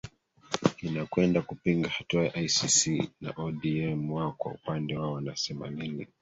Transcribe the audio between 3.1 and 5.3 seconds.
na odm wao kwa upande wao